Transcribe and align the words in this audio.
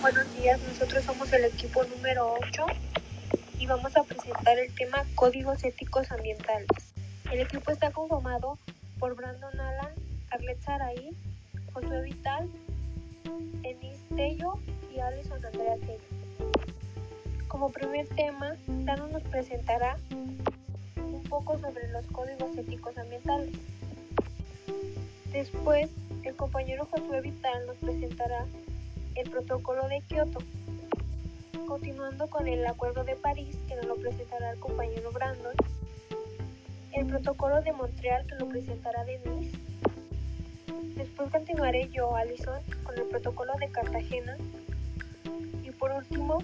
Buenos 0.00 0.34
días, 0.34 0.58
nosotros 0.66 1.04
somos 1.04 1.30
el 1.34 1.44
equipo 1.44 1.84
número 1.84 2.32
8 2.32 2.64
y 3.58 3.66
vamos 3.66 3.94
a 3.98 4.02
presentar 4.02 4.58
el 4.58 4.74
tema 4.74 5.04
Códigos 5.14 5.62
Éticos 5.62 6.10
Ambientales. 6.10 6.68
El 7.30 7.40
equipo 7.40 7.70
está 7.70 7.90
conformado 7.90 8.56
por 8.98 9.14
Brandon 9.14 9.60
Alan, 9.60 9.92
Arlet 10.30 10.58
Saraí, 10.62 11.10
Josué 11.74 12.00
Vital, 12.00 12.48
Denise 13.60 14.00
Tello 14.16 14.54
y 14.90 15.00
Alison 15.00 15.44
Andrea 15.44 15.76
Tello. 15.76 16.50
Como 17.46 17.70
primer 17.70 18.08
tema, 18.08 18.56
Dano 18.66 19.06
nos 19.08 19.22
presentará 19.24 19.98
un 20.96 21.22
poco 21.24 21.58
sobre 21.58 21.88
los 21.88 22.06
códigos 22.06 22.56
éticos 22.56 22.96
ambientales. 22.96 23.54
Después, 25.30 25.90
el 26.22 26.34
compañero 26.36 26.88
Josué 26.90 27.20
Vital 27.20 27.66
nos 27.66 27.76
presentará 27.76 28.46
el 29.14 29.30
protocolo 29.30 29.88
de 29.88 30.00
Kioto. 30.02 30.38
Continuando 31.66 32.28
con 32.28 32.48
el 32.48 32.66
acuerdo 32.66 33.04
de 33.04 33.16
París, 33.16 33.56
que 33.68 33.76
nos 33.76 33.86
lo 33.86 33.96
presentará 33.96 34.52
el 34.52 34.58
compañero 34.58 35.12
Brandon. 35.12 35.54
El 36.92 37.06
protocolo 37.06 37.60
de 37.62 37.72
Montreal, 37.72 38.26
que 38.26 38.34
lo 38.36 38.48
presentará 38.48 39.04
Denise. 39.04 39.56
Después 40.96 41.30
continuaré 41.30 41.88
yo, 41.90 42.14
Alison, 42.16 42.60
con 42.82 42.98
el 42.98 43.04
protocolo 43.04 43.52
de 43.58 43.68
Cartagena. 43.68 44.36
Y 45.62 45.70
por 45.70 45.92
último, 45.92 46.38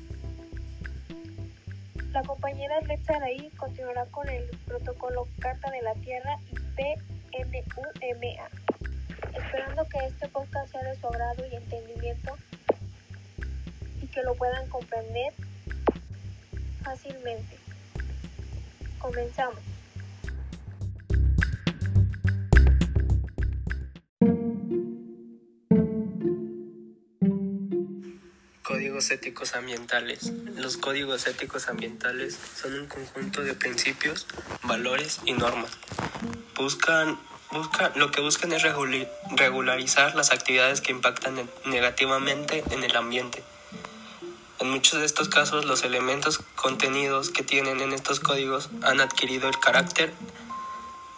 la 2.12 2.23
compañera 2.23 2.80
Red 2.80 3.01
Saraí 3.05 3.51
continuará 3.59 4.07
con 4.07 4.29
el 4.29 4.45
protocolo 4.65 5.29
Carta 5.41 5.71
de 5.71 5.83
la 5.83 5.95
Tierra 5.95 6.38
y 6.51 6.55
PNUMA. 7.45 8.48
Esperando 9.37 9.85
que 9.85 9.98
este 10.07 10.29
podcast 10.29 10.73
sea 10.73 10.83
de 10.83 10.96
su 10.96 11.07
agrado 11.09 11.43
y 11.51 11.57
entendimiento 11.57 12.35
que 14.16 14.22
lo 14.22 14.34
puedan 14.34 14.66
comprender 14.70 15.34
fácilmente. 16.82 17.59
Comenzamos. 18.98 19.60
Códigos 28.62 29.10
éticos 29.10 29.54
ambientales. 29.54 30.32
Los 30.56 30.78
códigos 30.78 31.26
éticos 31.26 31.68
ambientales 31.68 32.38
son 32.54 32.72
un 32.72 32.87
conjunto 32.87 33.42
de 33.42 33.52
principios, 33.52 34.26
valores 34.62 35.20
y 35.26 35.34
normas. 35.34 35.72
Buscan, 36.56 37.20
busca, 37.52 37.92
lo 37.96 38.10
que 38.10 38.22
buscan 38.22 38.50
es 38.52 38.62
regularizar 38.62 40.14
las 40.14 40.32
actividades 40.32 40.80
que 40.80 40.92
impactan 40.92 41.50
negativamente 41.66 42.64
en 42.70 42.82
el 42.82 42.96
ambiente. 42.96 43.44
En 44.66 44.72
muchos 44.72 44.98
de 44.98 45.06
estos 45.06 45.28
casos, 45.28 45.64
los 45.64 45.84
elementos 45.84 46.40
contenidos 46.56 47.30
que 47.30 47.45
tienen 47.45 47.80
en 47.80 47.92
estos 47.92 48.18
códigos 48.18 48.68
han 48.82 49.00
adquirido 49.00 49.48
el 49.48 49.60
carácter 49.60 50.12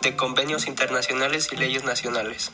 de 0.03 0.17
convenios 0.17 0.67
internacionales 0.67 1.49
y 1.51 1.57
leyes 1.57 1.83
nacionales. 1.83 2.53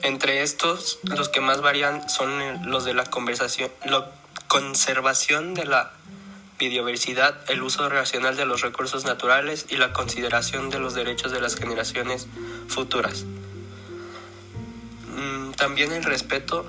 Entre 0.00 0.40
estos, 0.40 0.98
los 1.02 1.28
que 1.28 1.42
más 1.42 1.60
varían 1.60 2.08
son 2.08 2.70
los 2.70 2.86
de 2.86 2.94
la 2.94 3.04
conversación, 3.04 3.70
la 3.84 4.10
conservación 4.46 5.52
de 5.52 5.66
la 5.66 5.92
biodiversidad, 6.58 7.38
el 7.50 7.62
uso 7.62 7.86
racional 7.90 8.34
de 8.38 8.46
los 8.46 8.62
recursos 8.62 9.04
naturales 9.04 9.66
y 9.68 9.76
la 9.76 9.92
consideración 9.92 10.70
de 10.70 10.78
los 10.78 10.94
derechos 10.94 11.32
de 11.32 11.42
las 11.42 11.54
generaciones 11.54 12.26
futuras. 12.66 13.26
Mm, 15.06 15.50
también 15.50 15.92
el 15.92 16.02
respeto 16.02 16.64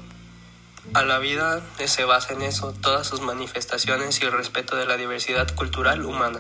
a 0.94 1.04
la 1.04 1.20
vida 1.20 1.62
se 1.86 2.04
basa 2.04 2.34
en 2.34 2.42
eso, 2.42 2.74
todas 2.82 3.08
sus 3.08 3.22
manifestaciones 3.22 4.22
y 4.22 4.26
el 4.26 4.32
respeto 4.32 4.76
de 4.76 4.86
la 4.86 4.98
diversidad 4.98 5.54
cultural 5.56 6.06
humana. 6.06 6.40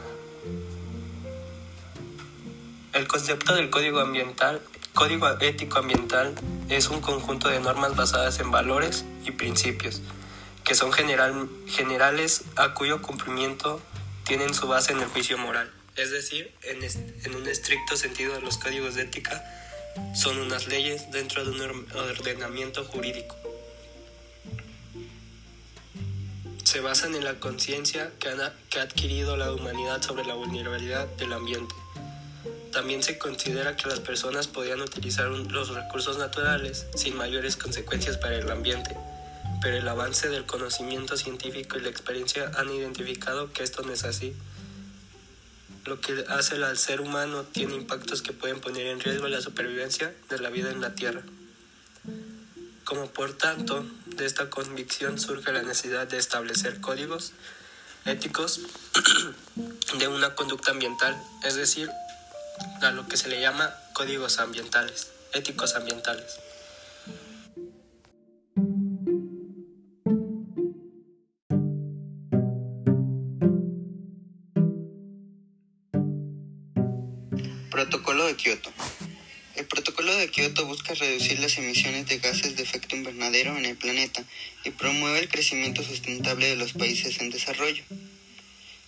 El 2.94 3.07
concepto 3.07 3.56
del 3.56 3.69
código 3.69 4.00
ambiental 4.00 4.62
Código 4.94 5.29
ético 5.40 5.79
ambiental 5.79 6.35
es 6.68 6.90
un 6.90 7.00
conjunto 7.00 7.47
de 7.47 7.59
normas 7.59 7.96
basadas 7.96 8.40
en 8.40 8.51
valores 8.51 9.06
y 9.23 9.31
principios 9.31 10.01
que 10.66 10.75
son 10.75 10.91
general, 10.91 11.50
generales 11.68 12.44
a 12.57 12.73
cuyo 12.73 13.02
cumplimiento 13.02 13.81
tienen 14.25 14.53
su 14.53 14.68
base 14.68 14.91
en 14.91 15.00
el 15.00 15.06
juicio 15.06 15.38
moral. 15.38 15.72
Es 15.96 16.12
decir, 16.12 16.53
en, 16.63 16.84
en 16.84 17.35
un 17.35 17.47
estricto 17.47 17.96
sentido 17.96 18.41
los 18.41 18.57
códigos 18.57 18.96
de 18.96 19.03
ética 19.03 19.41
son 20.13 20.38
unas 20.38 20.68
leyes 20.68 21.12
dentro 21.12 21.46
de 21.46 21.52
un 21.52 21.88
ordenamiento 21.94 22.84
jurídico. 22.84 23.35
Se 26.69 26.81
basan 26.81 27.16
en 27.16 27.24
la 27.24 27.40
conciencia 27.40 28.12
que, 28.19 28.30
ha 28.30 28.81
adquirido 28.84 29.35
la 29.35 29.52
humanidad 29.52 30.03
sobre 30.03 30.24
la 30.24 30.35
vulnerabilidad 30.35 31.07
del 31.18 31.34
ambiente 31.34 31.74
también 32.72 33.02
se 33.02 33.18
considera 33.18 33.75
que 33.75 33.90
las 33.90 34.00
personas 34.00 34.47
podían 34.47 34.79
utilizar 34.79 35.25
los 35.29 35.69
recursos 35.69 36.19
naturales 36.19 36.85
sin 36.94 37.18
mayores 37.18 37.58
consecuencias 37.58 38.18
para 38.18 38.35
el 38.35 38.52
ambiente, 38.52 38.96
pero 39.63 39.78
el 39.78 39.88
avance 39.88 40.29
del 40.29 40.46
conocimiento 40.46 41.18
científico 41.18 41.79
y 41.79 41.81
la 41.81 41.90
experiencia 41.90 42.52
han 42.56 42.69
identificado 42.69 43.52
que 43.52 43.63
esto 43.63 43.81
no 43.81 43.91
es 43.91 44.03
así. 44.03 44.35
Lo 45.85 46.00
que 46.00 46.24
hace 46.29 46.63
al 46.63 46.78
ser 46.78 47.02
humano 47.02 47.46
tiene 47.46 47.74
impactos 47.74 48.22
que 48.22 48.31
pueden 48.31 48.59
poner 48.59 48.85
en 48.85 49.00
riesgo 49.00 49.28
la 49.28 49.41
supervivencia 49.41 50.13
de 50.29 50.38
la 50.38 50.52
vida 50.52 50.69
en 50.69 50.81
la 50.81 50.94
Tierra. 50.94 51.24
Como 52.89 53.05
por 53.05 53.38
tanto, 53.38 53.85
de 54.07 54.25
esta 54.25 54.50
convicción 54.50 55.19
surge 55.19 55.51
la 55.51 55.61
necesidad 55.61 56.07
de 56.07 56.17
establecer 56.17 56.81
códigos 56.81 57.33
éticos 58.05 58.61
de 60.00 60.07
una 60.07 60.33
conducta 60.33 60.72
ambiental, 60.72 61.16
es 61.44 61.53
decir, 61.53 61.88
a 62.81 62.89
lo 62.89 63.07
que 63.07 63.16
se 63.16 63.29
le 63.29 63.39
llama 63.39 63.72
códigos 63.94 64.39
ambientales, 64.39 65.11
éticos 65.33 65.75
ambientales. 65.75 66.39
Protocolo 77.69 78.25
de 78.25 78.35
Kioto. 78.35 78.72
Protocolo 80.09 80.25
de 80.25 80.31
Kioto 80.31 80.66
busca 80.66 80.96
reducir 80.96 81.40
las 81.40 81.56
emisiones 81.59 82.08
de 82.08 82.18
gases 82.18 82.56
de 82.56 82.64
efecto 82.64 82.96
invernadero 82.96 83.56
en 83.56 83.66
el 83.66 83.78
planeta 83.78 84.24
y 84.66 84.72
promueve 84.72 85.20
el 85.20 85.30
crecimiento 85.30 85.84
sustentable 85.84 86.47
de 86.47 86.56
los 86.56 86.74
países 86.74 87.22
en 87.22 87.30
desarrollo. 87.30 87.84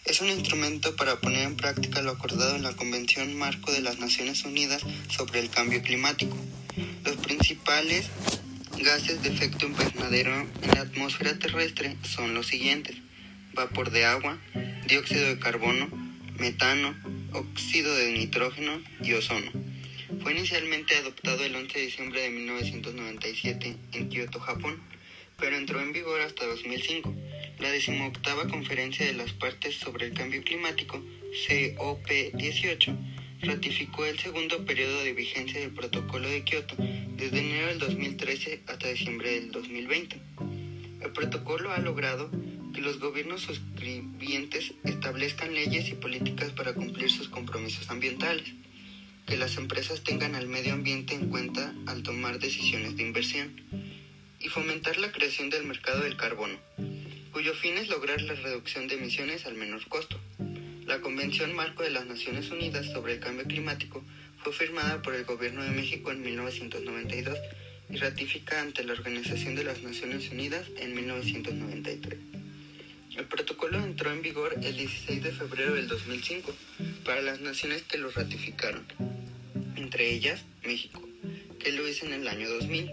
Es 0.06 0.20
un 0.22 0.30
instrumento 0.30 0.96
para 0.96 1.22
poner 1.22 1.44
en 1.44 1.58
práctica 1.58 2.02
lo 2.02 2.10
acordado 2.10 2.56
en 2.56 2.64
la 2.64 2.74
Convención 2.74 3.38
Marco 3.38 3.72
de 3.72 3.82
las 3.82 4.00
Naciones 4.00 4.46
Unidas 4.46 4.82
sobre 5.16 5.42
el 5.42 5.52
Cambio 5.52 5.84
Climático. 5.84 6.36
Los 7.06 7.18
principales 7.18 8.08
gases 8.80 9.22
de 9.22 9.30
efecto 9.30 9.68
invernadero 9.68 10.34
en 10.64 10.72
la 10.74 10.82
atmósfera 10.82 11.38
terrestre 11.38 11.98
son 12.02 12.34
los 12.34 12.48
siguientes. 12.48 12.96
Vapor 13.54 13.92
de 13.92 14.06
agua, 14.06 14.40
dióxido 14.88 15.28
de 15.28 15.38
carbono, 15.38 15.88
metano, 16.40 16.96
óxido 17.34 17.94
de 17.94 18.12
nitrógeno 18.14 18.82
y 19.04 19.14
ozono. 19.14 19.71
Fue 20.20 20.34
inicialmente 20.34 20.96
adoptado 20.96 21.44
el 21.44 21.56
11 21.56 21.80
de 21.80 21.86
diciembre 21.86 22.22
de 22.22 22.30
1997 22.30 23.78
en 23.94 24.10
Kioto, 24.10 24.40
Japón, 24.40 24.82
pero 25.38 25.56
entró 25.56 25.80
en 25.82 25.94
vigor 25.94 26.22
hasta 26.22 26.46
2005 26.46 27.16
la 27.60 27.72
decimoctava 27.72 28.48
Conferencia 28.48 29.06
de 29.06 29.14
las 29.14 29.32
Partes 29.34 29.76
sobre 29.76 30.08
el 30.08 30.14
Cambio 30.14 30.44
Climático, 30.44 31.02
COP18, 31.48 32.98
ratificó 33.42 34.06
el 34.06 34.20
segundo 34.20 34.66
periodo 34.66 35.04
de 35.04 35.14
vigencia 35.14 35.60
del 35.60 35.72
Protocolo 35.72 36.28
de 36.28 36.44
Kioto 36.44 36.76
desde 36.78 37.40
enero 37.40 37.68
del 37.68 37.80
2013 37.80 38.64
hasta 38.68 38.88
diciembre 38.90 39.32
del 39.32 39.52
2020. 39.52 40.22
El 41.02 41.12
protocolo 41.12 41.72
ha 41.72 41.80
logrado 41.80 42.30
que 42.74 42.82
los 42.82 43.00
gobiernos 43.00 43.42
suscribientes 43.42 44.74
establezcan 44.84 45.54
leyes 45.54 45.90
y 45.90 45.94
políticas 45.94 46.52
para 46.52 46.74
cumplir 46.74 47.12
sus 47.12 47.30
compromisos 47.30 47.90
ambientales, 47.90 48.54
que 49.26 49.38
las 49.38 49.58
empresas 49.58 50.04
tengan 50.04 50.36
al 50.36 50.48
medio 50.48 50.74
ambiente 50.74 51.14
en 51.14 51.30
cuenta 51.30 51.74
al 51.88 52.04
tomar 52.04 52.40
decisiones 52.40 52.96
de 52.96 53.04
inversión 53.04 53.62
y 54.40 54.50
fomentar 54.50 54.98
la 54.98 55.12
creación 55.12 55.50
del 55.50 55.66
mercado 55.66 56.04
del 56.04 56.18
carbono 56.18 56.58
cuyo 57.32 57.54
fin 57.54 57.78
es 57.78 57.88
lograr 57.88 58.22
la 58.22 58.34
reducción 58.36 58.88
de 58.88 58.96
emisiones 58.96 59.46
al 59.46 59.56
menor 59.56 59.88
costo. 59.88 60.20
La 60.86 61.00
Convención 61.00 61.56
Marco 61.56 61.84
de 61.84 61.90
las 61.90 62.06
Naciones 62.06 62.52
Unidas 62.52 62.86
sobre 62.88 63.14
el 63.14 63.20
Cambio 63.20 63.46
Climático 63.46 64.04
fue 64.44 64.52
firmada 64.52 65.02
por 65.02 65.16
el 65.16 65.24
Gobierno 65.24 65.64
de 65.64 65.72
México 65.72 66.12
en 66.12 66.22
1992 66.22 67.38
y 67.90 67.98
ratificada 67.98 68.62
ante 68.62 68.84
la 68.84 68.94
Organización 68.94 69.56
de 69.56 69.64
las 69.64 69.82
Naciones 69.82 70.30
Unidas 70.30 70.68
en 70.78 70.94
1993. 70.94 72.20
El 73.16 73.26
protocolo 73.26 73.78
entró 73.78 74.12
en 74.12 74.22
vigor 74.22 74.54
el 74.62 74.76
16 74.76 75.24
de 75.24 75.32
febrero 75.32 75.76
del 75.76 75.88
2005 75.88 76.54
para 77.06 77.22
las 77.22 77.40
naciones 77.40 77.84
que 77.84 77.98
lo 77.98 78.10
ratificaron, 78.12 78.86
entre 79.92 80.10
ellas 80.10 80.46
México, 80.64 81.06
que 81.60 81.74
lo 81.74 81.86
hizo 81.86 82.06
en 82.06 82.14
el 82.14 82.28
año 82.30 82.48
2000. 82.50 82.90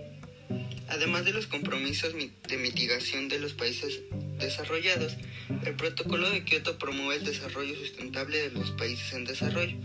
Además 0.88 1.24
de 1.24 1.32
los 1.32 1.46
compromisos 1.46 2.12
de 2.12 2.58
mitigación 2.58 3.28
de 3.28 3.38
los 3.38 3.52
países 3.52 4.00
desarrollados, 4.40 5.16
el 5.64 5.76
Protocolo 5.76 6.28
de 6.28 6.42
Kioto 6.42 6.76
promueve 6.76 7.20
el 7.20 7.24
desarrollo 7.24 7.76
sustentable 7.76 8.38
de 8.38 8.50
los 8.50 8.72
países 8.72 9.12
en 9.12 9.24
desarrollo. 9.24 9.76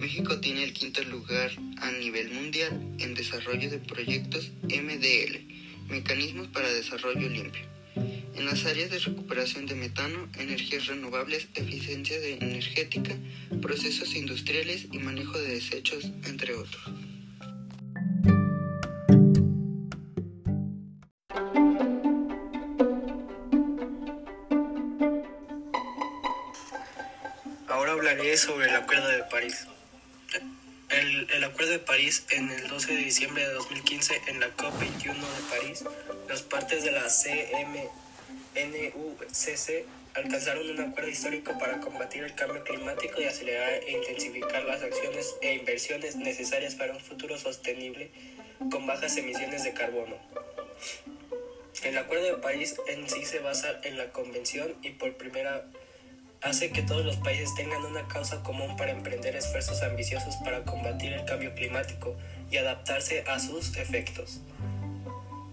México 0.00 0.40
tiene 0.40 0.64
el 0.64 0.72
quinto 0.72 1.04
lugar 1.04 1.52
a 1.82 1.92
nivel 1.92 2.32
mundial 2.32 2.96
en 2.98 3.14
desarrollo 3.14 3.70
de 3.70 3.78
proyectos 3.78 4.50
MDL, 4.64 5.86
Mecanismos 5.88 6.48
para 6.48 6.72
Desarrollo 6.72 7.28
Limpio, 7.28 7.62
en 7.96 8.44
las 8.46 8.64
áreas 8.66 8.90
de 8.90 8.98
recuperación 8.98 9.66
de 9.66 9.74
metano, 9.74 10.28
energías 10.38 10.86
renovables, 10.86 11.48
eficiencia 11.54 12.16
energética, 12.18 13.16
procesos 13.60 14.14
industriales 14.14 14.86
y 14.92 14.98
manejo 14.98 15.38
de 15.38 15.48
desechos, 15.48 16.04
entre 16.24 16.54
otros. 16.54 16.92
sobre 28.36 28.68
el 28.68 28.76
Acuerdo 28.76 29.08
de 29.08 29.22
París. 29.24 29.66
El, 30.90 31.30
el, 31.30 31.44
Acuerdo 31.44 31.72
de 31.72 31.78
París 31.78 32.24
en 32.30 32.50
el 32.50 32.68
12 32.68 32.94
de 32.94 32.98
diciembre 32.98 33.46
de 33.46 33.54
2015 33.54 34.22
en 34.28 34.40
la 34.40 34.54
COP21 34.56 35.14
de 35.14 35.42
París, 35.50 35.84
las 36.28 36.42
partes 36.42 36.82
de 36.84 36.90
la 36.90 37.04
CMNUCC 37.08 37.96
alcanzaron 40.14 40.70
un 40.70 40.80
acuerdo 40.80 41.10
histórico 41.10 41.56
para 41.58 41.78
combatir 41.80 42.24
el 42.24 42.34
cambio 42.34 42.64
climático 42.64 43.20
y 43.20 43.24
acelerar 43.24 43.74
e 43.86 43.92
intensificar 43.92 44.64
las 44.64 44.82
acciones 44.82 45.36
e 45.42 45.54
inversiones 45.54 46.16
necesarias 46.16 46.74
para 46.74 46.94
un 46.94 47.00
futuro 47.00 47.38
sostenible 47.38 48.10
con 48.70 48.86
bajas 48.86 49.16
emisiones 49.16 49.62
de 49.64 49.74
carbono. 49.74 50.16
El 51.82 51.98
Acuerdo 51.98 52.24
de 52.24 52.34
París 52.38 52.74
en 52.88 53.08
sí 53.08 53.24
se 53.24 53.38
basa 53.38 53.80
en 53.84 53.98
la 53.98 54.10
Convención 54.10 54.74
y 54.82 54.90
por 54.90 55.14
primera 55.16 55.66
hace 56.42 56.70
que 56.70 56.82
todos 56.82 57.04
los 57.04 57.16
países 57.16 57.54
tengan 57.54 57.84
una 57.84 58.08
causa 58.08 58.42
común 58.42 58.76
para 58.76 58.92
emprender 58.92 59.36
esfuerzos 59.36 59.82
ambiciosos 59.82 60.36
para 60.44 60.64
combatir 60.64 61.12
el 61.12 61.24
cambio 61.24 61.54
climático 61.54 62.16
y 62.50 62.56
adaptarse 62.56 63.24
a 63.26 63.38
sus 63.38 63.76
efectos. 63.76 64.40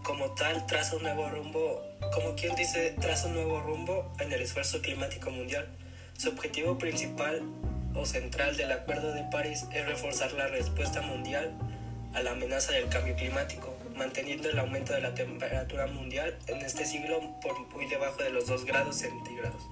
Como 0.04 0.32
tal, 0.32 0.66
traza 0.68 0.98
un 0.98 1.04
nuevo 1.04 1.30
rumbo, 1.30 1.82
como 2.14 2.36
quien 2.36 2.56
dice, 2.56 2.94
traza 3.00 3.28
un 3.28 3.36
nuevo 3.36 3.62
rumbo 3.62 4.12
en 4.20 4.34
el 4.34 4.42
esfuerzo 4.42 4.82
climático 4.82 5.32
mundial. 5.32 5.68
Su 6.18 6.30
objetivo 6.30 6.78
principal 6.78 7.42
o 7.96 8.06
central 8.06 8.58
del 8.58 8.72
Acuerdo 8.72 9.14
de 9.14 9.24
París 9.32 9.66
es 9.74 9.86
reforzar 9.86 10.34
la 10.34 10.48
respuesta 10.48 11.02
mundial 11.02 11.58
a 12.14 12.22
la 12.22 12.32
amenaza 12.32 12.74
del 12.74 12.90
cambio 12.90 13.16
climático, 13.16 13.76
manteniendo 13.96 14.50
el 14.50 14.60
aumento 14.60 14.94
de 14.94 15.02
la 15.02 15.16
temperatura 15.16 15.88
mundial 15.88 16.38
en 16.48 16.58
este 16.62 16.86
siglo 16.86 17.22
por 17.42 17.58
muy 17.70 17.86
debajo 17.88 18.22
de 18.22 18.30
los 18.30 18.48
2 18.48 18.66
grados 18.66 18.98
centígrados 18.98 19.64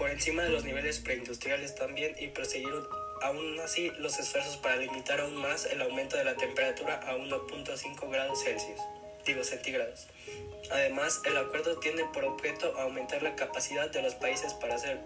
por 0.00 0.08
encima 0.08 0.42
de 0.42 0.48
los 0.48 0.64
niveles 0.64 0.98
preindustriales 0.98 1.74
también 1.74 2.14
y 2.18 2.28
proseguir 2.28 2.72
aún 3.22 3.58
así 3.60 3.90
los 3.98 4.18
esfuerzos 4.18 4.56
para 4.56 4.76
limitar 4.76 5.20
aún 5.20 5.36
más 5.36 5.66
el 5.66 5.80
aumento 5.82 6.16
de 6.16 6.24
la 6.24 6.36
temperatura 6.36 7.00
a 7.06 7.16
1.5 7.16 8.10
grados 8.10 8.42
Celsius, 8.42 8.80
digo 9.24 9.44
centígrados. 9.44 10.06
Además, 10.70 11.20
el 11.24 11.36
acuerdo 11.36 11.78
tiene 11.78 12.04
por 12.06 12.24
objeto 12.24 12.74
aumentar 12.78 13.22
la 13.22 13.34
capacidad 13.34 13.90
de 13.90 14.02
los 14.02 14.14
países 14.14 14.54
para 14.54 14.76
hacer 14.76 15.00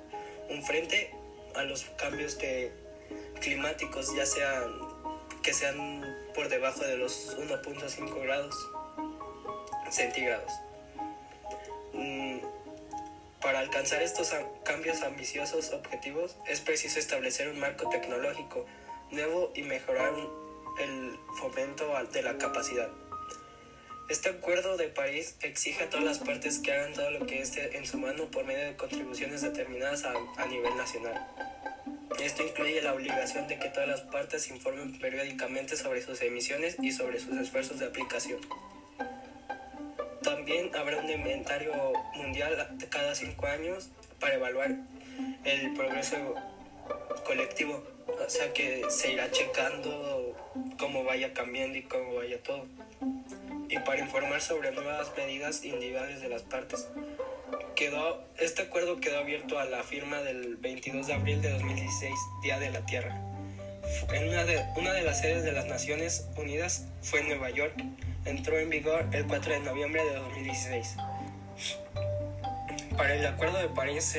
un 0.48 0.62
frente 0.62 1.12
a 1.54 1.62
los 1.62 1.84
cambios 1.96 2.38
climáticos, 3.40 4.14
ya 4.14 4.26
sean 4.26 4.94
que 5.42 5.52
sean 5.52 6.02
por 6.34 6.48
debajo 6.48 6.80
de 6.80 6.96
los 6.96 7.36
1.5 7.36 8.22
grados 8.22 8.54
centígrados. 9.90 10.50
Mm, 11.92 12.33
para 13.44 13.58
alcanzar 13.58 14.00
estos 14.00 14.32
cambios 14.64 15.02
ambiciosos 15.02 15.70
objetivos 15.74 16.34
es 16.48 16.60
preciso 16.60 16.98
establecer 16.98 17.48
un 17.48 17.60
marco 17.60 17.90
tecnológico 17.90 18.64
nuevo 19.10 19.52
y 19.54 19.62
mejorar 19.62 20.14
el 20.80 21.18
fomento 21.38 21.92
de 22.10 22.22
la 22.22 22.38
capacidad. 22.38 22.88
Este 24.08 24.30
acuerdo 24.30 24.78
de 24.78 24.88
París 24.88 25.36
exige 25.42 25.84
a 25.84 25.90
todas 25.90 26.06
las 26.06 26.18
partes 26.20 26.58
que 26.58 26.72
hagan 26.72 26.94
todo 26.94 27.10
lo 27.10 27.26
que 27.26 27.40
esté 27.40 27.76
en 27.76 27.86
su 27.86 27.98
mano 27.98 28.30
por 28.30 28.44
medio 28.46 28.64
de 28.64 28.76
contribuciones 28.76 29.42
determinadas 29.42 30.04
a, 30.04 30.46
nivel 30.46 30.74
nacional. 30.78 31.26
Esto 32.22 32.42
incluye 32.46 32.80
la 32.80 32.94
obligación 32.94 33.46
de 33.46 33.58
que 33.58 33.68
todas 33.68 33.88
las 33.88 34.00
partes 34.00 34.48
informen 34.48 34.98
periódicamente 34.98 35.76
sobre 35.76 36.00
sus 36.00 36.22
emisiones 36.22 36.76
y 36.80 36.92
sobre 36.92 37.20
sus 37.20 37.36
esfuerzos 37.36 37.78
de 37.78 37.86
aplicación. 37.86 38.40
También 40.44 40.76
habrá 40.76 40.98
un 40.98 41.08
inventario 41.08 41.72
mundial 42.16 42.76
cada 42.90 43.14
cinco 43.14 43.46
años 43.46 43.88
para 44.20 44.34
evaluar 44.34 44.76
el 45.42 45.72
progreso 45.72 46.34
colectivo. 47.24 47.82
O 48.06 48.28
sea 48.28 48.52
que 48.52 48.82
se 48.90 49.12
irá 49.12 49.30
checando 49.30 50.36
cómo 50.78 51.02
vaya 51.02 51.32
cambiando 51.32 51.78
y 51.78 51.84
cómo 51.84 52.16
vaya 52.16 52.42
todo. 52.42 52.66
Y 53.70 53.78
para 53.78 54.00
informar 54.00 54.42
sobre 54.42 54.70
nuevas 54.72 55.10
medidas 55.16 55.64
individuales 55.64 56.20
de 56.20 56.28
las 56.28 56.42
partes. 56.42 56.90
Quedó, 57.74 58.22
este 58.38 58.60
acuerdo 58.60 59.00
quedó 59.00 59.20
abierto 59.20 59.58
a 59.58 59.64
la 59.64 59.82
firma 59.82 60.20
del 60.20 60.56
22 60.56 61.06
de 61.06 61.14
abril 61.14 61.40
de 61.40 61.52
2016, 61.52 62.12
Día 62.42 62.58
de 62.58 62.68
la 62.68 62.84
Tierra. 62.84 63.18
En 64.12 64.28
una 64.28 64.44
de, 64.44 64.62
una 64.76 64.92
de 64.92 65.04
las 65.04 65.22
sedes 65.22 65.42
de 65.42 65.52
las 65.52 65.64
Naciones 65.64 66.28
Unidas 66.36 66.86
fue 67.00 67.20
en 67.20 67.28
Nueva 67.28 67.48
York 67.48 67.82
entró 68.24 68.58
en 68.58 68.70
vigor 68.70 69.06
el 69.12 69.26
4 69.26 69.52
de 69.52 69.60
noviembre 69.60 70.04
de 70.04 70.14
2016. 70.14 70.96
Para 72.96 73.14
el 73.14 73.26
Acuerdo 73.26 73.58
de 73.58 73.68
París 73.68 74.16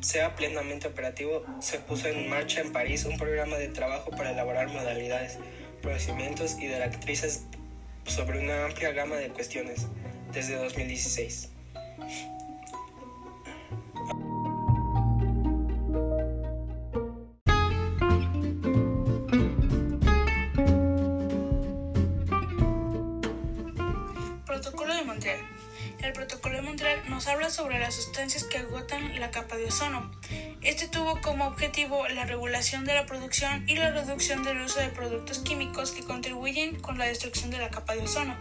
sea 0.00 0.34
plenamente 0.34 0.88
operativo, 0.88 1.44
se 1.60 1.78
puso 1.78 2.08
en 2.08 2.28
marcha 2.28 2.60
en 2.60 2.72
París 2.72 3.04
un 3.04 3.16
programa 3.16 3.56
de 3.56 3.68
trabajo 3.68 4.10
para 4.10 4.32
elaborar 4.32 4.68
modalidades, 4.68 5.38
procedimientos 5.82 6.56
y 6.58 6.66
directrices 6.66 7.44
sobre 8.06 8.40
una 8.40 8.66
amplia 8.66 8.92
gama 8.92 9.16
de 9.16 9.28
cuestiones 9.28 9.86
desde 10.32 10.56
2016. 10.56 11.50
Sustancias 28.30 28.44
que 28.44 28.58
agotan 28.58 29.20
la 29.20 29.30
capa 29.30 29.56
de 29.56 29.66
ozono. 29.66 30.10
Este 30.62 30.88
tuvo 30.88 31.20
como 31.20 31.46
objetivo 31.46 32.08
la 32.08 32.24
regulación 32.24 32.86
de 32.86 32.94
la 32.94 33.04
producción 33.04 33.68
y 33.68 33.76
la 33.76 33.90
reducción 33.90 34.42
del 34.44 34.62
uso 34.62 34.80
de 34.80 34.88
productos 34.88 35.40
químicos 35.40 35.92
que 35.92 36.02
contribuyen 36.02 36.80
con 36.80 36.96
la 36.96 37.04
destrucción 37.04 37.50
de 37.50 37.58
la 37.58 37.68
capa 37.68 37.94
de 37.94 38.02
ozono. 38.02 38.34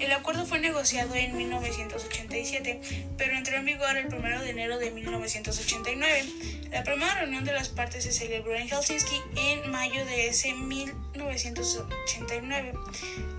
El 0.00 0.10
acuerdo 0.12 0.46
fue 0.46 0.58
negociado 0.58 1.14
en 1.14 1.36
1987, 1.36 2.80
pero 3.16 3.36
entró 3.36 3.56
en 3.56 3.66
vigor 3.66 3.96
el 3.96 4.12
1 4.12 4.42
de 4.42 4.50
enero 4.50 4.78
de 4.78 4.90
1989. 4.90 6.24
La 6.72 6.82
primera 6.82 7.14
reunión 7.14 7.44
de 7.44 7.52
las 7.52 7.68
partes 7.68 8.02
se 8.02 8.12
celebró 8.12 8.56
en 8.56 8.68
Helsinki 8.68 9.22
en 9.36 9.70
mayo 9.70 10.04
de 10.06 10.28
ese 10.28 10.54
1989. 10.54 12.72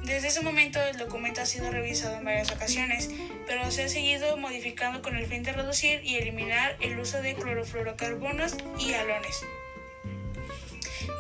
Desde 0.03 0.29
ese 0.29 0.41
momento 0.41 0.81
el 0.81 0.97
documento 0.97 1.41
ha 1.41 1.45
sido 1.45 1.71
revisado 1.71 2.15
en 2.15 2.25
varias 2.25 2.51
ocasiones, 2.51 3.09
pero 3.45 3.69
se 3.71 3.83
ha 3.83 3.89
seguido 3.89 4.35
modificando 4.37 5.01
con 5.01 5.15
el 5.15 5.27
fin 5.27 5.43
de 5.43 5.53
reducir 5.53 6.01
y 6.03 6.15
eliminar 6.15 6.75
el 6.79 6.99
uso 6.99 7.21
de 7.21 7.35
clorofluorocarbonos 7.35 8.55
y 8.79 8.93
halones. 8.93 9.43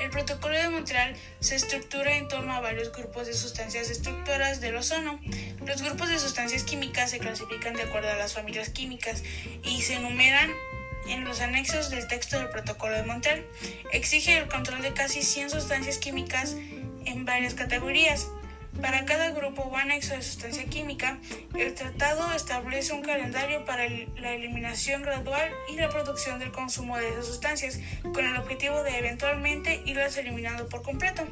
El 0.01 0.09
protocolo 0.09 0.55
de 0.55 0.69
Montreal 0.69 1.15
se 1.39 1.55
estructura 1.55 2.17
en 2.17 2.27
torno 2.27 2.53
a 2.53 2.59
varios 2.59 2.91
grupos 2.91 3.27
de 3.27 3.33
sustancias 3.33 3.87
destructoras 3.87 4.59
del 4.59 4.75
ozono. 4.75 5.19
Los 5.65 5.81
grupos 5.81 6.09
de 6.09 6.19
sustancias 6.19 6.63
químicas 6.63 7.11
se 7.11 7.19
clasifican 7.19 7.75
de 7.75 7.83
acuerdo 7.83 8.09
a 8.09 8.15
las 8.15 8.33
familias 8.33 8.69
químicas 8.69 9.23
y 9.63 9.81
se 9.83 9.95
enumeran 9.95 10.51
en 11.07 11.23
los 11.23 11.39
anexos 11.41 11.89
del 11.89 12.07
texto 12.07 12.37
del 12.37 12.49
protocolo 12.49 12.95
de 12.95 13.03
Montreal. 13.03 13.45
Exige 13.91 14.37
el 14.37 14.47
control 14.47 14.81
de 14.81 14.93
casi 14.93 15.21
100 15.21 15.51
sustancias 15.51 15.97
químicas 15.97 16.55
en 17.05 17.25
varias 17.25 17.53
categorías. 17.53 18.27
Para 18.81 19.05
cada 19.05 19.31
grupo 19.31 19.61
o 19.61 19.77
anexo 19.77 20.15
de 20.15 20.21
sustancia 20.21 20.65
química, 20.65 21.19
el 21.55 21.73
tratado 21.75 22.33
establece 22.33 22.93
un 22.93 23.03
calendario 23.03 23.63
para 23.65 23.87
la 24.17 24.33
eliminación 24.33 25.03
gradual 25.03 25.51
y 25.71 25.75
la 25.75 25.89
producción 25.89 26.39
del 26.39 26.51
consumo 26.51 26.97
de 26.97 27.09
esas 27.09 27.27
sustancias, 27.27 27.79
con 28.01 28.25
el 28.25 28.35
objetivo 28.37 28.81
de 28.83 28.97
eventualmente 28.97 29.81
irlas 29.85 30.17
eliminando 30.17 30.67
por 30.67 30.81
completo. 30.81 31.23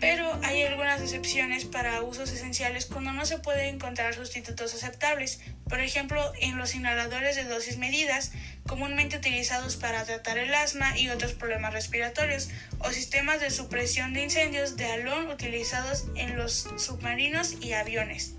Pero 0.00 0.38
hay 0.44 0.62
algunas 0.62 1.00
excepciones 1.00 1.64
para 1.64 2.02
usos 2.02 2.30
esenciales 2.30 2.86
cuando 2.86 3.12
no 3.12 3.26
se 3.26 3.38
pueden 3.38 3.74
encontrar 3.74 4.14
sustitutos 4.14 4.74
aceptables, 4.74 5.40
por 5.68 5.80
ejemplo, 5.80 6.32
en 6.40 6.56
los 6.56 6.74
inhaladores 6.74 7.36
de 7.36 7.44
dosis 7.44 7.78
medidas, 7.78 8.32
comúnmente 8.66 9.16
utilizados 9.16 9.76
para 9.76 10.04
tratar 10.04 10.38
el 10.38 10.54
asma 10.54 10.96
y 10.98 11.08
otros 11.08 11.32
problemas 11.32 11.72
respiratorios, 11.72 12.48
o 12.78 12.90
sistemas 12.90 13.40
de 13.40 13.50
supresión 13.50 14.14
de 14.14 14.24
incendios 14.24 14.76
de 14.76 14.86
alón 14.86 15.28
utilizados 15.30 16.06
en 16.14 16.36
los 16.36 16.68
submarinos 16.76 17.56
y 17.60 17.72
aviones. 17.72 18.34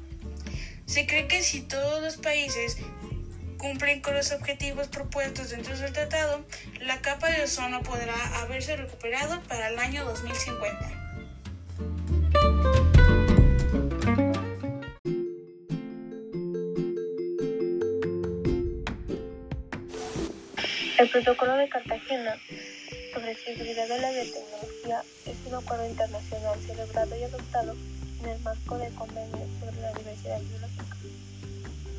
Se 0.85 1.05
cree 1.05 1.27
que 1.27 1.43
si 1.43 1.61
todos 1.61 2.01
los 2.01 2.17
países 2.17 2.77
cumplen 3.57 4.01
con 4.01 4.15
los 4.15 4.31
objetivos 4.31 4.87
propuestos 4.87 5.49
dentro 5.49 5.77
del 5.77 5.91
tratado, 5.91 6.45
la 6.79 7.01
capa 7.01 7.29
de 7.29 7.43
ozono 7.43 7.83
podrá 7.83 8.15
haberse 8.39 8.77
recuperado 8.77 9.41
para 9.43 9.67
el 9.67 9.77
año 9.77 10.05
2050. 10.05 11.08
El 20.99 21.07
Protocolo 21.07 21.55
de 21.55 21.69
Cartagena 21.69 22.35
sobre 23.13 23.33
seguridad 23.33 23.87
de 23.87 24.01
la 24.01 24.11
biotecnología 24.11 25.01
es 25.25 25.37
un 25.47 25.55
acuerdo 25.55 25.87
internacional 25.87 26.59
celebrado 26.59 27.15
y 27.15 27.23
adoptado 27.23 27.73
en 28.21 28.29
el 28.29 28.39
marco 28.41 28.77
del 28.77 28.93
Convenio 28.95 29.47
sobre 29.61 29.79
la 29.79 29.93
Diversidad 29.93 30.41
Biológica. 30.41 30.97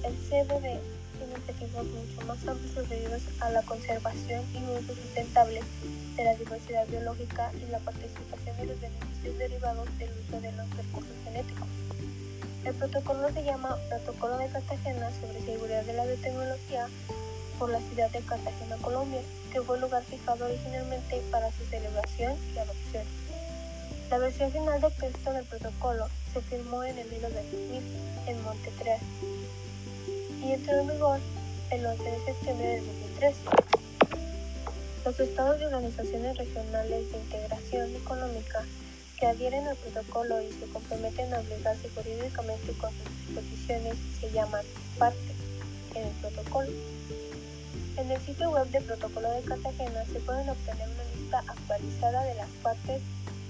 El 0.04 0.12
CBD 0.28 0.84
tiene 1.16 1.34
objetivos 1.34 1.86
mucho 1.86 2.26
más 2.26 2.46
amplios 2.46 2.74
referidos 2.74 3.22
a 3.40 3.48
la 3.48 3.62
conservación 3.62 4.44
y 4.52 4.58
uso 4.68 4.94
sustentable 4.94 5.62
de 6.16 6.24
la 6.24 6.34
diversidad 6.34 6.86
biológica 6.88 7.52
y 7.54 7.70
la 7.70 7.78
participación 7.78 8.54
de 8.58 8.66
los 8.66 8.80
beneficios 8.82 9.38
derivados 9.38 9.88
del 9.96 10.10
uso 10.10 10.42
de 10.42 10.52
los 10.52 10.76
recursos 10.76 11.16
genéticos. 11.24 11.68
El 12.66 12.74
protocolo 12.74 13.32
se 13.32 13.44
llama 13.44 13.78
Protocolo 13.88 14.36
de 14.36 14.48
Cartagena 14.48 15.10
sobre 15.22 15.40
Seguridad 15.40 15.84
de 15.84 15.94
la 15.94 16.04
Biotecnología 16.04 16.86
por 17.60 17.68
la 17.68 17.78
ciudad 17.78 18.10
de 18.10 18.20
Cartagena, 18.20 18.78
Colombia, 18.80 19.20
que 19.52 19.60
fue 19.60 19.76
el 19.76 19.82
lugar 19.82 20.02
fijado 20.04 20.46
originalmente 20.46 21.20
para 21.30 21.52
su 21.52 21.62
celebración 21.66 22.34
y 22.54 22.58
adopción. 22.58 23.04
La 24.08 24.16
versión 24.16 24.50
final 24.50 24.80
del 24.80 24.92
texto 24.94 25.30
del 25.30 25.44
protocolo 25.44 26.08
se 26.32 26.40
firmó 26.40 26.82
en 26.82 26.98
enero 26.98 27.28
de 27.28 27.42
2000 27.52 27.82
en 28.28 28.42
Montreal 28.42 28.98
y 30.42 30.52
entró 30.52 30.80
en 30.80 30.88
vigor 30.88 31.20
el 31.70 31.84
11 31.84 32.02
de 32.02 32.24
septiembre 32.24 32.66
de 32.66 32.80
2013. 32.80 33.38
Los 35.04 35.20
estados 35.20 35.60
y 35.60 35.64
organizaciones 35.64 36.38
regionales 36.38 37.12
de 37.12 37.18
integración 37.18 37.94
económica 37.94 38.64
que 39.18 39.26
adhieren 39.26 39.68
al 39.68 39.76
protocolo 39.76 40.40
y 40.40 40.50
se 40.52 40.66
comprometen 40.72 41.34
a 41.34 41.40
obligarse 41.40 41.90
jurídicamente 41.90 42.72
con 42.80 42.90
sus 42.90 43.26
disposiciones 43.26 43.96
se 44.18 44.30
llaman 44.32 44.64
parte 44.98 45.34
en 45.94 46.06
el 46.06 46.14
protocolo. 46.14 46.70
En 47.96 48.10
el 48.10 48.20
sitio 48.20 48.50
web 48.50 48.66
del 48.70 48.84
Protocolo 48.84 49.30
de 49.30 49.42
Cartagena 49.42 50.04
se 50.06 50.20
pueden 50.20 50.48
obtener 50.48 50.88
una 50.88 51.04
lista 51.16 51.44
actualizada 51.46 52.24
de 52.24 52.34
las 52.34 52.48
partes 52.62 53.02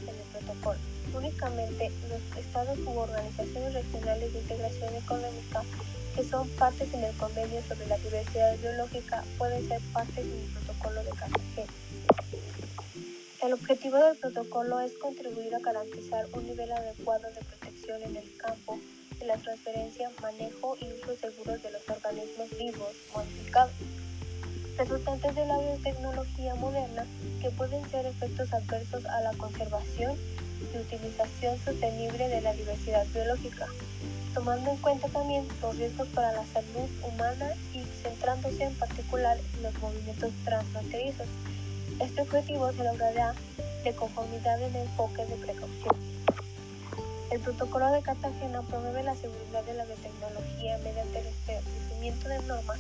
en 0.02 0.08
el 0.08 0.44
protocolo. 0.44 0.78
Únicamente 1.14 1.90
los 2.08 2.38
estados 2.38 2.78
u 2.80 2.98
organizaciones 2.98 3.74
regionales 3.74 4.32
de 4.32 4.38
integración 4.40 4.94
económica 4.94 5.62
que 6.14 6.24
son 6.24 6.48
partes 6.50 6.92
en 6.92 7.04
el 7.04 7.16
convenio 7.16 7.62
sobre 7.62 7.86
la 7.86 7.98
diversidad 7.98 8.56
biológica 8.58 9.24
pueden 9.38 9.66
ser 9.68 9.80
partes 9.92 10.18
en 10.18 10.32
el 10.32 10.46
protocolo 10.52 11.04
de 11.04 11.10
Cartagena. 11.10 11.72
El 13.42 13.52
objetivo 13.54 13.96
del 13.96 14.16
protocolo 14.18 14.80
es 14.80 14.92
contribuir 14.98 15.54
a 15.54 15.60
garantizar 15.60 16.26
un 16.32 16.46
nivel 16.46 16.70
adecuado 16.72 17.28
de 17.30 17.40
protección 17.40 18.02
en 18.02 18.16
el 18.16 18.36
campo 18.36 18.78
de 19.18 19.26
la 19.26 19.36
transferencia, 19.36 20.10
manejo 20.20 20.76
y 20.80 20.92
uso 20.92 21.14
seguros 21.16 21.62
de 21.62 21.70
los 21.70 21.88
organismos 21.88 22.50
vivos 22.58 22.94
modificados, 23.14 23.72
resultantes 24.80 25.34
de 25.34 25.44
la 25.44 25.58
biotecnología 25.58 26.54
moderna 26.54 27.04
que 27.42 27.50
pueden 27.50 27.86
ser 27.90 28.06
efectos 28.06 28.50
adversos 28.50 29.04
a 29.04 29.20
la 29.20 29.32
conservación 29.32 30.16
y 30.72 30.78
utilización 30.78 31.58
sostenible 31.62 32.28
de 32.28 32.40
la 32.40 32.54
diversidad 32.54 33.06
biológica, 33.12 33.66
tomando 34.32 34.70
en 34.70 34.78
cuenta 34.78 35.08
también 35.08 35.46
los 35.60 35.76
riesgos 35.76 36.08
para 36.08 36.32
la 36.32 36.46
salud 36.46 36.88
humana 37.06 37.52
y 37.74 37.82
centrándose 38.02 38.64
en 38.64 38.74
particular 38.76 39.36
en 39.54 39.62
los 39.64 39.74
movimientos 39.82 40.30
transfronterizos. 40.46 41.26
Este 42.00 42.22
objetivo 42.22 42.72
se 42.72 42.82
logrará 42.82 43.34
de 43.84 43.92
conformidad 43.94 44.62
en 44.62 44.76
enfoque 44.76 45.26
de 45.26 45.36
precaución. 45.36 45.94
El 47.30 47.40
protocolo 47.40 47.92
de 47.92 48.00
Cartagena 48.00 48.62
promueve 48.62 49.02
la 49.02 49.14
seguridad 49.14 49.62
de 49.62 49.74
la 49.74 49.84
biotecnología 49.84 50.78
mediante 50.78 51.18
el 51.18 51.26
establecimiento 51.26 52.28
de 52.30 52.38
normas 52.44 52.78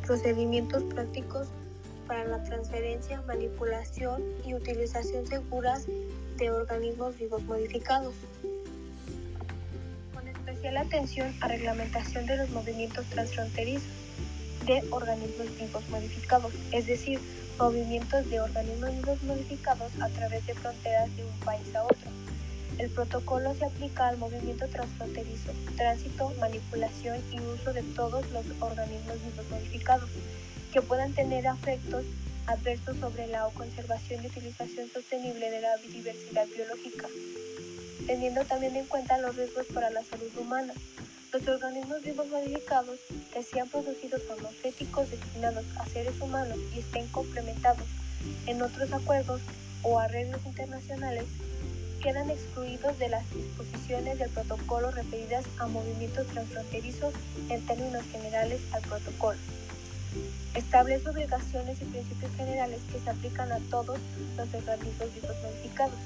procedimientos 0.00 0.82
prácticos 0.84 1.48
para 2.06 2.24
la 2.24 2.42
transferencia, 2.44 3.20
manipulación 3.26 4.22
y 4.44 4.54
utilización 4.54 5.26
seguras 5.26 5.86
de 6.36 6.50
organismos 6.50 7.18
vivos 7.18 7.42
modificados. 7.44 8.14
Con 10.14 10.28
especial 10.28 10.76
atención 10.76 11.34
a 11.40 11.48
reglamentación 11.48 12.26
de 12.26 12.36
los 12.36 12.50
movimientos 12.50 13.04
transfronterizos 13.06 13.88
de 14.66 14.82
organismos 14.90 15.46
vivos 15.58 15.88
modificados, 15.90 16.52
es 16.72 16.86
decir, 16.86 17.20
movimientos 17.58 18.28
de 18.28 18.40
organismos 18.40 18.90
vivos 18.96 19.22
modificados 19.22 19.92
a 20.00 20.08
través 20.08 20.44
de 20.46 20.54
fronteras 20.54 21.16
de 21.16 21.24
un 21.24 21.40
país 21.40 21.74
a 21.74 21.84
otro. 21.84 22.25
El 22.78 22.90
protocolo 22.90 23.54
se 23.54 23.64
aplica 23.64 24.08
al 24.08 24.18
movimiento 24.18 24.68
transfronterizo, 24.68 25.50
tránsito, 25.76 26.30
manipulación 26.38 27.18
y 27.32 27.40
uso 27.40 27.72
de 27.72 27.82
todos 27.82 28.30
los 28.32 28.44
organismos 28.60 29.16
vivos 29.24 29.48
modificados 29.50 30.10
que 30.72 30.82
puedan 30.82 31.14
tener 31.14 31.46
efectos 31.46 32.04
adversos 32.46 32.98
sobre 32.98 33.28
la 33.28 33.48
conservación 33.54 34.22
y 34.22 34.26
utilización 34.26 34.90
sostenible 34.90 35.50
de 35.50 35.62
la 35.62 35.76
diversidad 35.78 36.46
biológica, 36.54 37.08
teniendo 38.06 38.44
también 38.44 38.76
en 38.76 38.86
cuenta 38.86 39.16
los 39.18 39.34
riesgos 39.36 39.66
para 39.72 39.88
la 39.88 40.04
salud 40.04 40.30
humana. 40.38 40.74
Los 41.32 41.48
organismos 41.48 42.02
vivos 42.02 42.28
modificados 42.28 42.98
que 43.32 43.42
sean 43.42 43.68
producidos 43.68 44.22
farmacéuticos 44.24 45.10
destinados 45.10 45.64
a 45.78 45.86
seres 45.86 46.20
humanos 46.20 46.58
y 46.74 46.80
estén 46.80 47.08
complementados 47.08 47.86
en 48.46 48.60
otros 48.60 48.92
acuerdos 48.92 49.40
o 49.82 49.98
arreglos 49.98 50.44
internacionales 50.44 51.24
quedan 52.02 52.30
excluidos 52.30 52.98
de 52.98 53.08
las 53.08 53.24
disposiciones 53.34 54.18
del 54.18 54.30
protocolo 54.30 54.90
referidas 54.90 55.44
a 55.58 55.66
movimientos 55.66 56.26
transfronterizos 56.28 57.14
en 57.48 57.64
términos 57.66 58.04
generales 58.12 58.60
al 58.72 58.82
protocolo. 58.82 59.38
Establece 60.54 61.08
obligaciones 61.08 61.80
y 61.82 61.84
principios 61.84 62.32
generales 62.36 62.80
que 62.90 63.00
se 63.00 63.10
aplican 63.10 63.52
a 63.52 63.58
todos 63.70 63.98
los 64.36 64.54
organismos 64.54 65.14
vivos 65.14 65.36
modificados. 65.42 65.98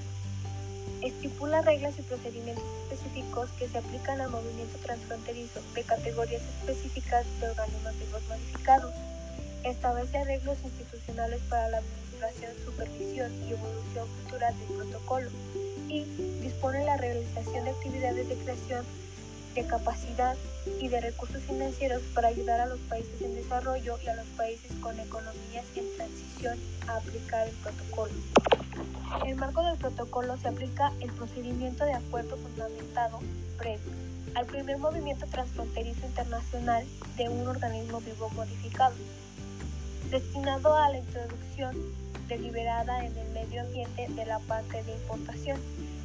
Estipula 1.03 1.63
reglas 1.63 1.99
y 1.99 2.03
procedimientos 2.03 2.65
específicos 2.83 3.49
que 3.59 3.69
se 3.69 3.79
aplican 3.79 4.21
al 4.21 4.31
movimiento 4.31 4.77
transfronterizo 4.79 5.61
de 5.75 5.83
categorías 5.85 6.43
específicas 6.43 7.25
de 7.41 7.49
organismos 7.49 7.99
vivos 7.99 8.23
modificados. 8.29 8.95
Establece 9.65 10.19
arreglos 10.19 10.59
institucionales 10.65 11.41
para 11.49 11.69
la 11.69 11.79
administración, 11.79 12.53
supervisión 12.65 13.33
y 13.49 13.53
evolución 13.53 14.09
futura 14.25 14.53
del 14.53 14.77
protocolo 14.77 15.31
y 15.91 16.05
dispone 16.41 16.85
la 16.85 16.97
realización 16.97 17.65
de 17.65 17.71
actividades 17.71 18.29
de 18.29 18.37
creación 18.37 18.85
de 19.55 19.67
capacidad 19.67 20.37
y 20.81 20.89
de 20.89 21.01
recursos 21.01 21.43
financieros 21.43 22.03
para 22.15 22.29
ayudar 22.29 22.61
a 22.61 22.67
los 22.67 22.79
países 22.81 23.21
en 23.21 23.35
desarrollo 23.35 23.99
y 24.05 24.09
a 24.09 24.15
los 24.15 24.27
países 24.37 24.71
con 24.81 24.99
economías 25.01 25.65
en 25.75 25.97
transición 25.97 26.59
a 26.87 26.97
aplicar 26.97 27.49
el 27.49 27.55
protocolo. 27.57 28.13
En 29.23 29.31
el 29.31 29.37
marco 29.37 29.65
del 29.65 29.77
protocolo 29.77 30.37
se 30.37 30.49
aplica 30.49 30.93
el 31.01 31.11
procedimiento 31.11 31.85
de 31.85 31.95
acuerdo 31.95 32.37
fundamentado 32.37 33.19
previo 33.59 33.91
al 34.35 34.47
primer 34.47 34.79
movimiento 34.79 35.27
transfronterizo 35.27 36.07
internacional 36.07 36.87
de 37.17 37.29
un 37.29 37.49
organismo 37.49 38.01
vivo 38.01 38.31
modificado, 38.31 38.95
destinado 40.11 40.77
a 40.77 40.91
la 40.91 40.99
introducción 40.99 41.75
deliberada 42.31 43.05
en 43.05 43.17
el 43.19 43.29
medio 43.33 43.61
ambiente 43.63 44.07
de 44.09 44.25
la 44.25 44.39
parte 44.39 44.83
de 44.85 44.93
importación. 44.93 45.61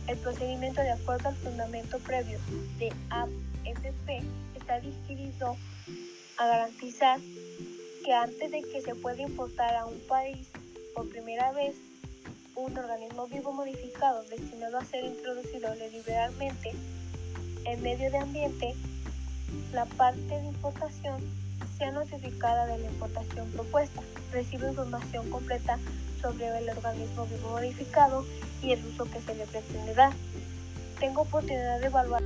El 0.08 0.18
procedimiento 0.18 0.82
de 0.82 0.92
acuerdo 0.92 1.30
al 1.30 1.36
fundamento 1.36 2.00
previo 2.00 2.40
de 2.80 2.92
AFP 3.12 4.24
está 4.56 4.80
dirigido 4.80 5.56
a 6.38 6.48
garantizar 6.48 7.20
que 8.04 8.14
antes 8.14 8.52
de 8.52 8.62
que 8.64 8.82
se 8.82 8.96
pueda 8.96 9.22
importar 9.22 9.76
a 9.76 9.86
un 9.86 10.00
país 10.08 10.48
por 10.96 11.08
primera 11.10 11.52
vez 11.52 11.76
un 12.56 12.76
organismo 12.78 13.28
vivo 13.28 13.54
modificado 13.54 14.24
destinado 14.24 14.80
a 14.80 14.86
ser 14.86 15.06
introducido 15.06 15.76
deliberadamente 15.76 16.72
en 17.66 17.82
medio 17.82 18.12
de 18.12 18.18
ambiente, 18.18 18.74
La 19.72 19.86
parte 19.86 20.20
de 20.20 20.46
importación 20.46 21.22
sea 21.78 21.92
notificada 21.92 22.66
de 22.66 22.80
la 22.80 22.88
importación 22.88 23.50
propuesta, 23.52 24.02
recibe 24.32 24.70
información 24.70 25.30
completa 25.30 25.78
sobre 26.26 26.58
el 26.58 26.70
organismo 26.70 27.28
vivo 27.28 27.50
modificado 27.50 28.26
y 28.64 28.72
el 28.72 28.84
uso 28.88 29.06
que 29.06 29.22
se 29.22 29.36
le 29.36 29.46
pretende 29.46 29.94
dar. 29.94 30.12
Tengo 31.00 31.22
oportunidad 31.22 31.80
de 31.80 31.86
evaluar. 31.86 32.24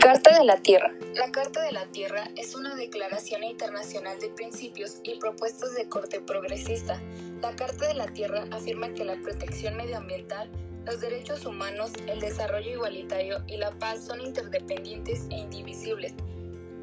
Carta 0.00 0.38
de 0.38 0.44
la 0.44 0.56
Tierra. 0.58 0.92
La 1.14 1.32
Carta 1.32 1.60
de 1.62 1.72
la 1.72 1.86
Tierra 1.86 2.30
es 2.36 2.54
una 2.54 2.76
declaración 2.76 3.42
internacional 3.42 4.20
de 4.20 4.28
principios 4.28 5.00
y 5.02 5.18
propuestas 5.18 5.74
de 5.74 5.88
corte 5.88 6.20
progresista. 6.20 7.00
La 7.42 7.56
Carta 7.56 7.88
de 7.88 7.94
la 7.94 8.06
Tierra 8.06 8.44
afirma 8.52 8.94
que 8.94 9.04
la 9.04 9.16
protección 9.16 9.76
medioambiental, 9.76 10.48
los 10.86 11.00
derechos 11.00 11.44
humanos, 11.44 11.90
el 12.06 12.20
desarrollo 12.20 12.70
igualitario 12.70 13.42
y 13.48 13.56
la 13.56 13.72
paz 13.72 14.04
son 14.06 14.20
interdependientes 14.20 15.26
e 15.30 15.38
indivisibles. 15.38 16.14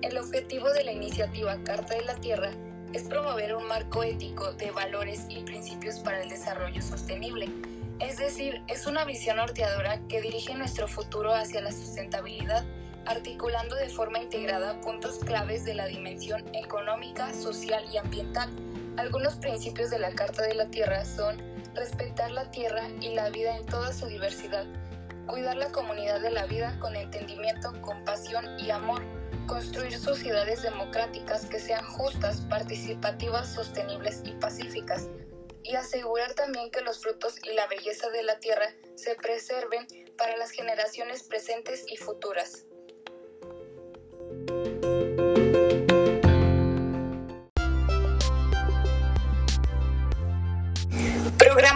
El 0.02 0.18
objetivo 0.18 0.70
de 0.72 0.84
la 0.84 0.92
iniciativa 0.92 1.58
Carta 1.64 1.96
de 1.96 2.04
la 2.04 2.16
Tierra 2.16 2.52
es 2.92 3.04
promover 3.04 3.56
un 3.56 3.66
marco 3.66 4.04
ético 4.04 4.52
de 4.54 4.72
valores 4.72 5.26
y 5.30 5.42
principios 5.44 6.00
para 6.00 6.22
el 6.22 6.30
desarrollo 6.30 6.82
sostenible. 6.82 7.48
Es 8.00 8.18
decir, 8.18 8.62
es 8.68 8.86
una 8.88 9.06
visión 9.06 9.38
norteadora 9.38 10.06
que 10.10 10.22
dirige 10.22 10.54
nuestro 10.54 10.90
futuro 10.90 11.34
hacia 11.34 11.62
la 11.62 11.72
sustentabilidad 11.72 12.66
articulando 13.06 13.76
de 13.76 13.90
forma 13.90 14.20
integrada 14.20 14.80
puntos 14.82 15.20
claves 15.20 15.66
de 15.66 15.76
la 15.76 15.88
dimensión 15.88 16.44
económica, 16.54 17.34
social 17.34 17.84
y 17.92 17.98
ambiental. 17.98 18.50
Algunos 18.98 19.36
principios 19.36 19.90
de 19.90 20.00
la 20.00 20.12
Carta 20.12 20.44
de 20.44 20.56
la 20.56 20.68
Tierra 20.68 21.04
son 21.06 21.53
respetar 21.76 22.32
la 22.32 22.50
tierra 22.52 22.88
y 23.02 23.14
la 23.14 23.30
vida 23.30 23.56
en 23.58 23.66
toda 23.66 23.92
su 23.94 24.08
diversidad, 24.08 24.66
cuidar 25.28 25.58
la 25.58 25.72
comunidad 25.72 26.22
de 26.22 26.32
la 26.32 26.46
vida 26.46 26.78
con 26.80 26.96
entendimiento, 26.96 27.72
compasión 27.82 28.60
y 28.60 28.70
amor, 28.72 29.02
construir 29.48 29.98
sociedades 29.98 30.64
democráticas 30.64 31.46
que 31.46 31.60
sean 31.60 31.86
justas, 31.86 32.42
participativas, 32.42 33.54
sostenibles 33.54 34.22
y 34.26 34.32
pacíficas, 34.34 35.10
y 35.64 35.76
asegurar 35.76 36.34
también 36.34 36.70
que 36.72 36.82
los 36.82 37.02
frutos 37.02 37.38
y 37.44 37.54
la 37.54 37.68
belleza 37.68 38.10
de 38.10 38.24
la 38.24 38.40
tierra 38.40 38.68
se 38.96 39.16
preserven 39.16 39.88
para 40.18 40.38
las 40.38 40.52
generaciones 40.52 41.24
presentes 41.24 41.86
y 41.88 41.98
futuras. 41.98 42.66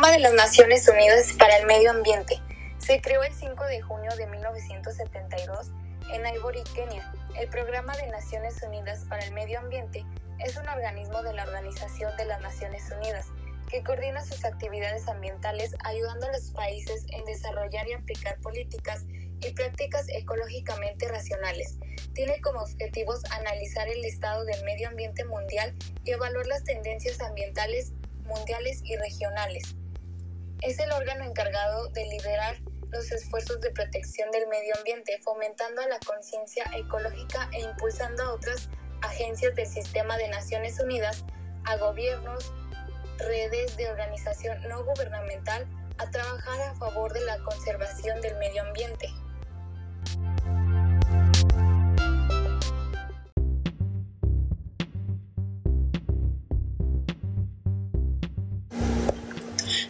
Programa 0.08 0.30
de 0.30 0.36
las 0.36 0.48
Naciones 0.48 0.88
Unidas 0.88 1.34
para 1.38 1.58
el 1.58 1.66
Medio 1.66 1.92
Ambiente. 1.92 2.40
Se 2.78 3.02
creó 3.02 3.24
el 3.24 3.34
5 3.34 3.62
de 3.66 3.82
junio 3.82 4.10
de 4.16 4.26
1972 4.28 5.72
en 6.14 6.22
Nairobi, 6.22 6.64
Kenia. 6.74 7.12
El 7.38 7.50
Programa 7.50 7.94
de 7.98 8.08
Naciones 8.08 8.56
Unidas 8.66 9.04
para 9.10 9.26
el 9.26 9.34
Medio 9.34 9.60
Ambiente 9.60 10.06
es 10.40 10.56
un 10.56 10.66
organismo 10.70 11.22
de 11.24 11.34
la 11.34 11.44
Organización 11.44 12.16
de 12.16 12.24
las 12.24 12.40
Naciones 12.40 12.90
Unidas 12.90 13.26
que 13.70 13.84
coordina 13.84 14.24
sus 14.24 14.46
actividades 14.46 15.10
ambientales 15.10 15.76
ayudando 15.84 16.28
a 16.28 16.32
los 16.32 16.52
países 16.52 17.06
en 17.10 17.26
desarrollar 17.26 17.86
y 17.90 17.94
aplicar 17.94 18.40
políticas 18.40 19.04
y 19.42 19.52
prácticas 19.52 20.06
ecológicamente 20.08 21.10
racionales. 21.10 21.80
Tiene 22.14 22.40
como 22.40 22.62
objetivos 22.62 23.26
analizar 23.32 23.90
el 23.90 24.06
estado 24.06 24.46
del 24.46 24.64
medio 24.64 24.88
ambiente 24.88 25.26
mundial 25.26 25.76
y 26.06 26.12
evaluar 26.12 26.48
las 26.48 26.64
tendencias 26.64 27.20
ambientales 27.20 27.92
mundiales 28.24 28.82
y 28.86 28.96
regionales. 28.96 29.76
Es 30.62 30.80
el 30.80 30.92
órgano 30.92 31.26
encargado 31.26 31.88
de 31.90 32.06
liderar 32.06 32.56
los 32.90 33.12
esfuerzos 33.12 33.62
de 33.62 33.70
protección 33.72 34.32
del 34.32 34.48
medio 34.48 34.76
ambiente, 34.78 35.20
fomentando 35.24 35.82
la 35.88 36.00
conciencia 36.00 36.64
ecológica 36.76 37.50
e 37.54 37.62
impulsando 37.62 38.24
a 38.24 38.34
otras 38.34 38.70
agencias 39.02 39.54
del 39.56 39.68
sistema 39.68 40.18
de 40.18 40.30
Naciones 40.30 40.80
Unidas, 40.80 41.26
a 41.66 41.78
gobiernos, 41.78 42.52
redes 43.20 43.78
de 43.78 43.90
organización 43.90 44.62
no 44.68 44.84
gubernamental, 44.84 45.68
a 46.00 46.10
trabajar 46.10 46.62
a 46.62 46.76
favor 46.76 47.14
de 47.14 47.22
la 47.22 47.38
conservación 47.44 48.20
del 48.22 48.36
medio 48.38 48.64
ambiente. 48.64 49.10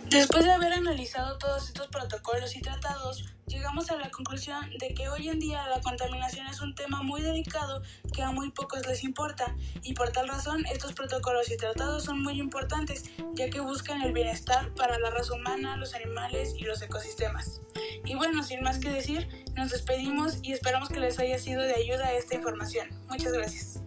Después 0.09 0.45
de 0.45 0.51
haber 0.51 0.71
analizado 0.71 1.37
todos 1.37 1.67
estos 1.67 1.87
protocolos 1.87 2.55
y 2.55 2.61
tratados, 2.61 3.25
llegamos 3.45 3.91
a 3.91 3.97
la 3.97 4.09
conclusión 4.09 4.69
de 4.79 4.93
que 4.93 5.09
hoy 5.09 5.27
en 5.27 5.37
día 5.39 5.67
la 5.67 5.81
contaminación 5.81 6.47
es 6.47 6.61
un 6.61 6.73
tema 6.75 7.03
muy 7.03 7.21
delicado 7.21 7.81
que 8.13 8.23
a 8.23 8.31
muy 8.31 8.51
pocos 8.51 8.87
les 8.87 9.03
importa 9.03 9.53
y 9.83 9.93
por 9.93 10.13
tal 10.13 10.29
razón 10.29 10.65
estos 10.67 10.93
protocolos 10.93 11.51
y 11.51 11.57
tratados 11.57 12.05
son 12.05 12.23
muy 12.23 12.39
importantes 12.39 13.11
ya 13.33 13.49
que 13.49 13.59
buscan 13.59 14.01
el 14.01 14.13
bienestar 14.13 14.73
para 14.75 14.97
la 14.97 15.09
raza 15.09 15.33
humana, 15.33 15.75
los 15.75 15.93
animales 15.93 16.53
y 16.57 16.63
los 16.63 16.81
ecosistemas. 16.81 17.59
Y 18.05 18.15
bueno, 18.15 18.43
sin 18.43 18.61
más 18.61 18.79
que 18.79 18.89
decir, 18.89 19.27
nos 19.55 19.71
despedimos 19.71 20.39
y 20.41 20.53
esperamos 20.53 20.87
que 20.87 21.01
les 21.01 21.19
haya 21.19 21.37
sido 21.37 21.63
de 21.63 21.75
ayuda 21.75 22.13
esta 22.13 22.35
información. 22.35 22.87
Muchas 23.09 23.33
gracias. 23.33 23.81